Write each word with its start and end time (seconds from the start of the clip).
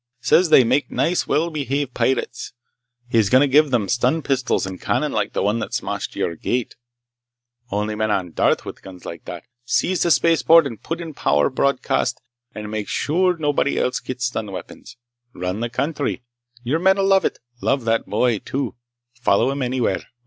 Says 0.19 0.49
they 0.49 0.63
make 0.63 0.89
nice, 0.89 1.27
well 1.27 1.51
behaved 1.51 1.93
pirates. 1.93 2.53
He's 3.07 3.29
going 3.29 3.43
to 3.43 3.47
give 3.47 3.69
them 3.69 3.87
stun 3.87 4.23
pistols 4.23 4.65
and 4.65 4.81
cannon 4.81 5.11
like 5.11 5.33
the 5.33 5.43
one 5.43 5.59
that 5.59 5.75
smashed 5.75 6.15
your 6.15 6.35
gate. 6.35 6.75
Only 7.69 7.93
men 7.93 8.09
on 8.09 8.31
Darth 8.31 8.65
with 8.65 8.81
guns 8.81 9.05
like 9.05 9.25
that! 9.25 9.43
Seize 9.63 10.01
the 10.01 10.09
spaceport 10.09 10.65
and 10.65 10.81
put 10.81 11.01
in 11.01 11.13
power 11.13 11.51
broadcast, 11.51 12.19
and 12.55 12.71
make 12.71 12.87
sure 12.87 13.37
nobody 13.37 13.77
else 13.77 13.99
gets 13.99 14.25
stun 14.25 14.51
weapons. 14.51 14.97
Run 15.35 15.59
the 15.59 15.69
country. 15.69 16.23
Your 16.63 16.79
men'll 16.79 17.05
love 17.05 17.23
it. 17.23 17.37
Love 17.61 17.85
that 17.85 18.07
boy, 18.07 18.39
too! 18.39 18.73
Follow 19.21 19.51
him 19.51 19.61
anywhere. 19.61 20.01